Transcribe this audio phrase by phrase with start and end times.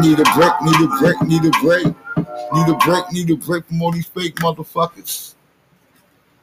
[0.00, 1.86] Need a break, need a break, need a break.
[2.52, 5.34] Need a break, need a break from all these fake motherfuckers.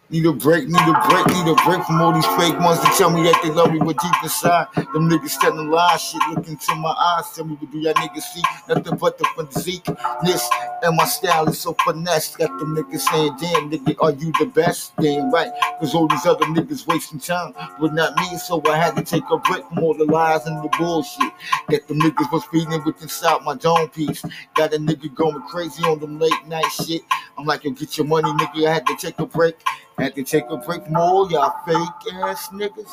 [0.10, 2.94] Need a break, need a break, need a break from all these fake ones that
[2.98, 6.02] tell me that they love me, but deep inside, them niggas telling lies.
[6.02, 8.42] Shit, look into my eyes, tell me, what do y'all niggas see?
[8.68, 9.86] Nothing but the physique.
[10.24, 10.48] This
[10.84, 12.36] and my style is so finesse.
[12.36, 14.96] Got them niggas saying, damn, nigga, are you the best?
[14.98, 18.38] Damn right, cause all these other niggas wasting time, but not me.
[18.38, 21.32] So I had to take a break from all the lies and the bullshit
[21.70, 24.24] that the niggas was feeding with inside my dome piece.
[24.56, 27.02] Got a nigga going crazy on them late night shit.
[27.38, 28.68] I'm like, yo, get your money, nigga.
[28.68, 29.56] I had to take a break.
[29.98, 32.92] Had to take a break from all y'all fake ass niggas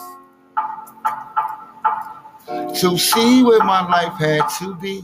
[2.80, 5.02] to see where my life had to be.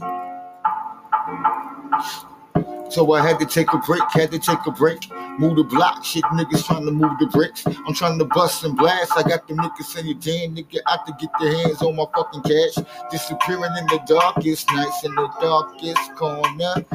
[2.89, 4.99] So I had to take a break, had to take a break.
[5.39, 7.65] Move the block, shit niggas trying to move the bricks.
[7.67, 9.11] I'm trying to bust and blast.
[9.15, 12.05] I got the niggas in your damn nigga, out to get their hands on my
[12.15, 12.83] fucking cash.
[13.11, 16.85] Disappearing in the darkest nights, in the darkest corner.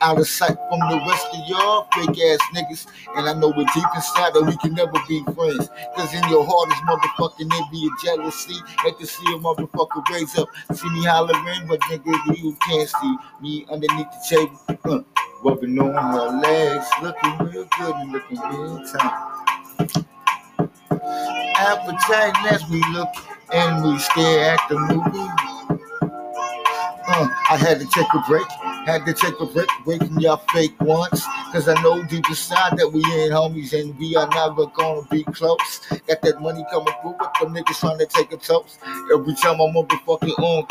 [0.00, 2.86] Out of sight from the rest of y'all fake ass niggas.
[3.16, 5.70] And I know we're deep inside that we can never be friends.
[5.96, 8.54] Cause in your heart is motherfucking envy and jealousy.
[8.76, 10.48] Had to see a motherfucker raise up.
[10.74, 14.78] See me hollering, but nigga, you can't see me underneath the table.
[14.84, 19.38] Uh rubbing on her legs, looking real good and looking real tight.
[21.56, 23.08] Appetite as we look
[23.52, 25.28] and we stare at the movie.
[27.10, 28.46] Uh, I had to take a break,
[28.86, 29.46] had to take a
[29.84, 31.24] break from y'all fake ones.
[31.52, 35.24] Cause I know deep inside that we ain't homies and we are never gonna be
[35.24, 35.80] close.
[36.06, 38.78] Got that money coming through, but them niggas trying to take a toast.
[39.12, 40.66] Every time I'm motherfucking on,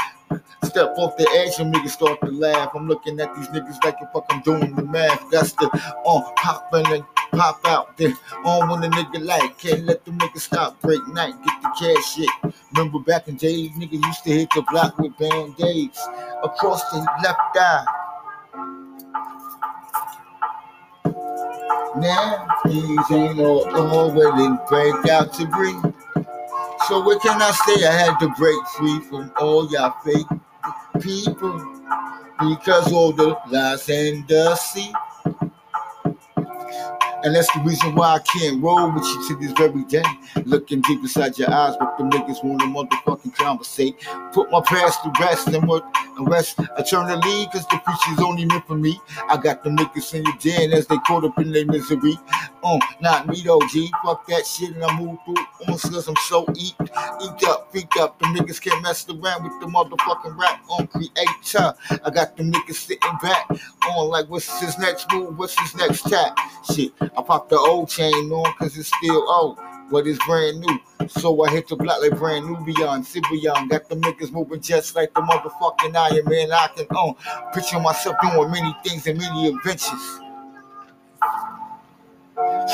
[0.64, 2.72] Step off the edge and niggas start to laugh.
[2.76, 5.24] I'm looking at these niggas like if I'm doing the math.
[5.32, 5.68] That's the
[6.06, 7.96] on uh, pop and pop out.
[7.96, 11.36] Then on when the nigga like can't let the niggas stop break night.
[11.46, 12.54] Get the cash shit.
[12.74, 16.00] Remember back in days, nigga used to hit the block with band-aids
[16.44, 17.97] across the left eye.
[22.00, 25.82] Now these ain't all already break out to breathe.
[26.88, 27.88] So what can I say?
[27.88, 30.28] I had to break free from all y'all fake
[31.02, 31.58] people
[32.40, 34.94] because all the lies and deceit.
[37.24, 40.04] And that's the reason why I can't roll with you to this very day.
[40.46, 43.96] Looking deep inside your eyes, but the niggas want to motherfucking conversate.
[44.34, 45.84] Put my past to rest and what
[46.20, 49.00] rest eternally, cause the preacher's only meant for me.
[49.30, 52.18] I got the niggas in your den as they caught up in their misery.
[52.64, 53.92] Um, not me though, G.
[54.04, 55.36] Fuck that shit and I move through
[55.68, 56.76] on cause I'm so eat.
[56.80, 58.20] Eat up, freak up.
[58.20, 61.74] The niggas can't mess around with the motherfucking rap on creator.
[62.04, 63.50] I got the niggas sitting back
[63.90, 66.38] on like what's his next move, what's his next tap.
[66.74, 66.92] Shit.
[67.02, 69.58] I popped the old chain on cause it's still old,
[69.92, 70.80] but it's brand new.
[71.08, 73.70] So I hit the block like brand new beyond Sibion.
[73.70, 76.52] Got the niggas moving just like the motherfucking Iron Man.
[76.52, 77.16] I can own.
[77.28, 80.20] Uh, picture myself doing many things and many adventures.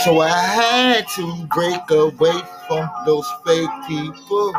[0.03, 4.53] So I had to break away from those fake people.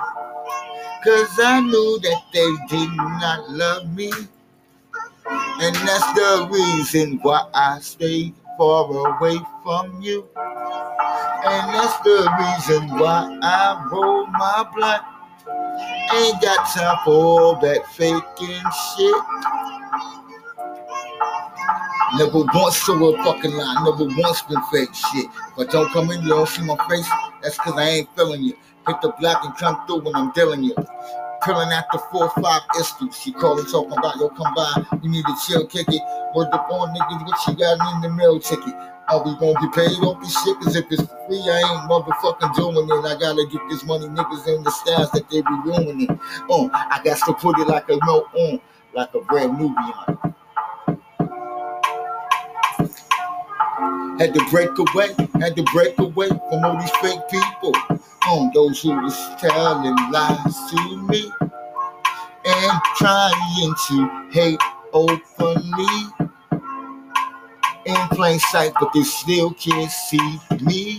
[1.04, 4.10] Cause I knew that they did not love me.
[5.26, 10.28] And that's the reason why I stayed far away from you.
[11.46, 15.02] And that's the reason why I roll my blunt.
[16.14, 18.64] Ain't got time for all that faking
[18.96, 19.16] shit.
[22.16, 25.26] Never once saw a fucking lie, never once been fake shit.
[25.56, 27.08] But don't come in, you don't see my face,
[27.42, 28.54] that's cause I ain't feeling you.
[28.86, 30.76] Hit the block and come through when I'm dealing you.
[31.44, 33.20] Pulling out the four five issues.
[33.20, 34.98] She calling talking about yo come by.
[35.02, 36.00] You need to chill, kick it.
[36.34, 38.74] Word up on niggas what you got in the mail ticket.
[39.08, 40.56] Are we gonna get paid off this shit?
[40.60, 43.04] Cause if it's free, I ain't motherfucking doing it.
[43.04, 46.18] I gotta get this money, niggas in the styles that they be ruining.
[46.48, 48.60] Oh, uh, I got to put it like a note on,
[48.94, 50.34] like a brand new on.
[54.18, 55.08] Had to break away,
[55.40, 57.74] had to break away from all these fake people.
[58.26, 61.30] On those who was telling lies to me
[62.44, 64.60] and trying to hate
[64.92, 66.06] openly
[67.86, 70.96] in plain sight, but they still can't see me.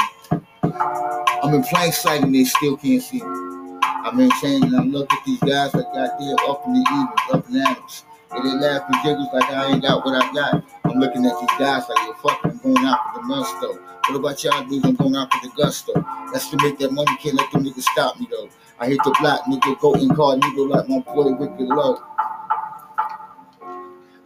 [1.41, 3.79] I'm in plain sight and they still can't see me.
[3.83, 7.33] I'm in saying, and I look at these guys like goddamn up in the evils,
[7.33, 8.05] up in animals.
[8.31, 10.63] And they laugh and jiggles like I ain't got what I got.
[10.83, 13.84] I'm looking at these guys like, yo, fuck, I'm going out for the gusto.
[14.07, 14.53] What about y'all?
[14.53, 15.93] I'm going out for the gusto.
[16.31, 18.47] That's to make that money, can't let them niggas stop me though.
[18.79, 21.97] I hit the block, nigga, go in car, nigga, like my boy Wicked Low.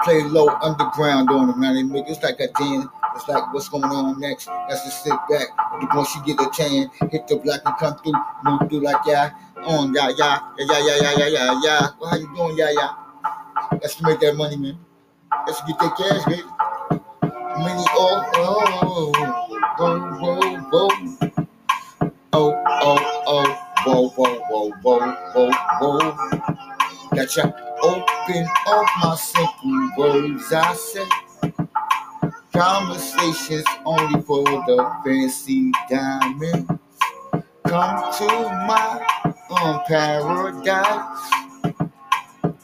[0.03, 1.75] Play low underground on them, man.
[1.75, 2.89] They make it's like a damn.
[3.15, 4.47] It's like what's going on next.
[4.67, 5.47] That's to sit back.
[5.95, 9.31] Once you get a tan, hit the block and come through, move through like yeah,
[9.63, 11.87] on yeah, yeah, yeah, yeah, yeah, yeah, yeah, yeah.
[12.01, 12.93] Well, how you doing, yeah, yeah?
[13.81, 14.77] That's to make that money, man.
[15.45, 16.58] That's to get that cash, baby.
[28.99, 31.07] My simple words I say.
[32.51, 36.69] Conversations only for the fancy diamonds.
[37.65, 38.27] Come to
[38.67, 39.05] my
[39.61, 41.31] um, paradise.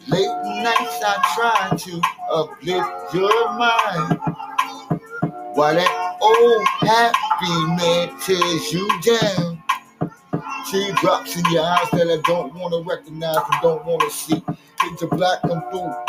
[0.08, 2.02] Late nights I try to
[2.32, 4.20] uplift your mind.
[5.56, 9.64] While that old happy man tears you down.
[10.70, 14.44] Teardrops in your eyes that I don't want to recognize and don't want to see.
[14.82, 16.05] Hit the black come through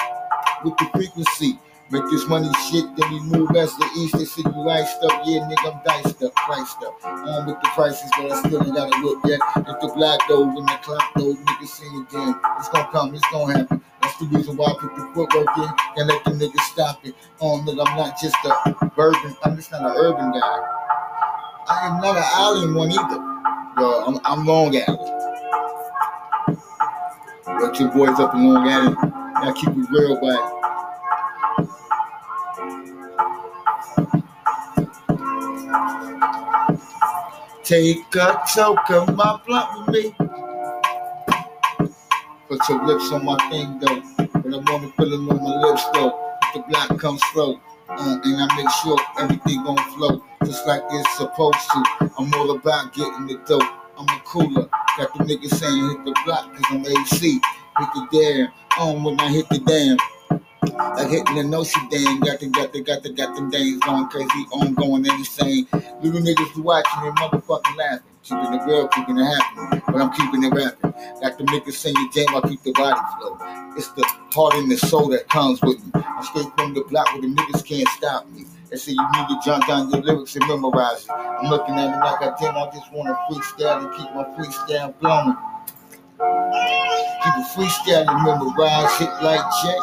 [0.65, 1.59] with the frequency.
[1.89, 4.19] Make this money shit, then we move west to east.
[4.19, 7.05] They see you iced up, yeah, nigga, I'm diced up, priced up.
[7.05, 9.39] On with the prices, but I still ain't got a look yet.
[9.57, 12.35] If the black though, when the clock though, niggas sing again.
[12.59, 13.81] It's gonna come, it's gonna happen.
[14.03, 17.15] That's the reason why I put the footwork in and let the niggas stop it.
[17.41, 20.59] Oh, nigga, I'm not just a urban, I'm just not an urban guy.
[21.69, 23.37] I am not an island one either.
[23.79, 25.13] Yo, I'm, I'm Long Island.
[27.45, 28.97] But your boys up in Long Island,
[29.43, 30.57] y'all keep it real, but.
[37.65, 40.15] Take a toke of my blunt with me.
[42.49, 44.03] Put your lips on my thing though.
[44.17, 46.13] But I wanna feel it on my lips though.
[46.55, 47.61] The black comes slow.
[47.89, 52.11] Uh, and I make sure everything gon' flow just like it's supposed to.
[52.19, 53.63] I'm all about getting the dope.
[53.99, 54.69] I'm a cooler.
[54.97, 57.41] Got the niggas saying hit the block cause I'm AC.
[57.79, 58.53] Hit the damn.
[58.81, 59.99] On when I hit the damn.
[60.97, 64.09] Like hitting the Notre Dame, got the got the got the got them days going
[64.09, 65.67] crazy, on going insane.
[66.03, 68.13] Little niggas be watching and motherfucking laughing.
[68.23, 69.83] Keeping the real, keeping it happening.
[69.87, 70.93] But I'm keeping it rapping.
[71.21, 73.39] Got the niggas singing jam, I keep the body flow.
[73.77, 75.93] It's the heart and the soul that comes with me.
[75.95, 78.45] I straight from the block where the niggas can't stop me.
[78.71, 81.11] They say you need to jot down your lyrics and memorize it.
[81.11, 84.25] I'm looking at it like I damn, I just want to freestyle and keep my
[84.37, 85.37] freestyle flowing.
[87.55, 89.79] Freestyle and memorize it like Jay.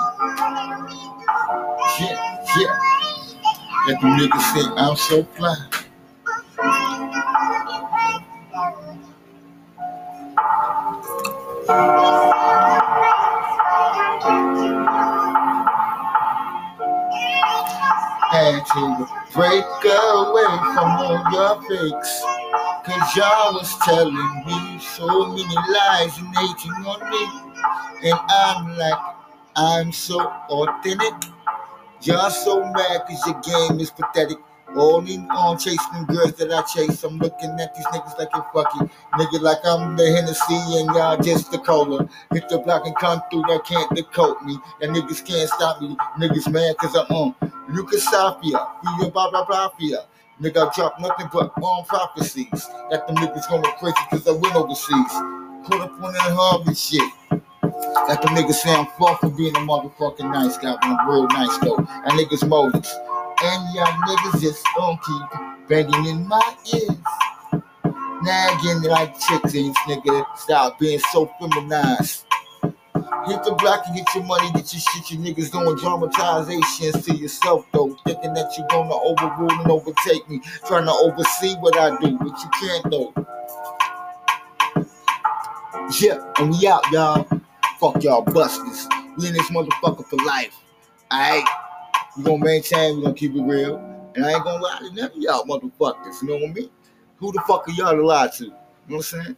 [2.00, 2.80] Yeah, yeah.
[3.88, 5.56] Let the niggas say I'm so fly.
[18.32, 22.24] Had to break away from all your fakes.
[22.86, 27.53] Cause y'all was telling me so many lies and hating on me.
[28.04, 29.00] And I'm like,
[29.56, 31.30] I'm so authentic.
[32.02, 34.38] Y'all so mad cause your game is pathetic.
[34.76, 37.04] Only on chasing girls that I chase.
[37.04, 41.16] I'm looking at these niggas like you're fucking nigga like I'm the Hennessy and y'all
[41.22, 42.10] just the cola.
[42.34, 44.58] Hit the block and come through, that can't decode me.
[44.82, 45.96] That niggas can't stop me.
[46.18, 47.36] Niggas mad cause I'm on
[47.70, 50.06] Lucas Safia, Via blah blah blah Fia.
[50.42, 52.68] Nigga, I drop nothing but on prophecies.
[52.90, 55.14] Got them niggas going crazy cause I went overseas.
[55.66, 57.10] Put up on that Harvey shit.
[58.08, 61.28] Got the niggas say I'm far from being a motherfucking nice guy, but I'm real
[61.28, 61.78] nice though.
[61.78, 62.94] And niggas Moses.
[63.44, 67.64] And y'all niggas just don't keep banging in my ears.
[68.24, 70.26] Nagging like chickens, nigga.
[70.38, 72.26] Stop being so feminized.
[72.64, 75.12] Hit the block and get your money, get your shit.
[75.12, 77.98] You niggas doing dramatizations to yourself, though.
[78.06, 80.42] Thinking that you're gonna overrule and overtake me.
[80.68, 83.14] Trying to oversee what I do, but you can't, though.
[86.00, 87.33] Yeah, and we out, y'all.
[87.84, 88.88] Fuck y'all busters.
[89.18, 90.56] We in this motherfucker for life.
[91.12, 91.44] Alright?
[92.16, 93.76] We gonna maintain, we gonna keep it real.
[94.16, 96.22] And I ain't gonna lie to none of y'all motherfuckers.
[96.22, 96.70] You know what I mean?
[97.18, 98.46] Who the fuck are y'all to lie to?
[98.46, 98.56] You know
[98.88, 99.38] what I'm saying?